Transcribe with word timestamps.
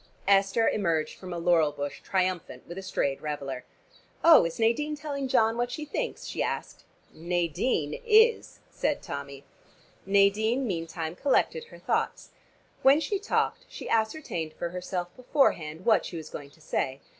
Esther 0.27 0.67
emerged 0.67 1.15
from 1.19 1.31
a 1.31 1.37
laurel 1.37 1.71
bush 1.71 2.01
triumphant 2.01 2.67
with 2.67 2.75
a 2.75 2.81
strayed 2.81 3.21
reveler. 3.21 3.65
"Oh, 4.23 4.45
is 4.45 4.57
Nadine 4.59 4.95
telling 4.95 5.27
John 5.27 5.57
what 5.57 5.69
she 5.69 5.85
thinks?" 5.85 6.25
she 6.25 6.41
asked. 6.41 6.85
"Nadine 7.13 8.01
is!" 8.03 8.61
said 8.71 9.03
Tommy. 9.03 9.43
Nadine 10.07 10.65
meantime 10.65 11.15
collected 11.15 11.65
her 11.65 11.77
thoughts. 11.77 12.31
When 12.81 12.99
she 12.99 13.19
talked 13.19 13.67
she 13.69 13.87
ascertained 13.89 14.53
for 14.53 14.69
herself 14.69 15.15
beforehand 15.15 15.85
what 15.85 16.03
she 16.07 16.17
was 16.17 16.31
going 16.31 16.49
to 16.49 16.61
say. 16.61 16.99